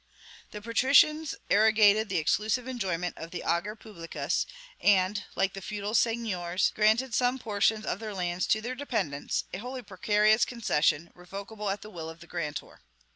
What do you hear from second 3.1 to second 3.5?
of the